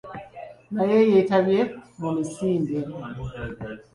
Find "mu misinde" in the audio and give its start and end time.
2.01-2.75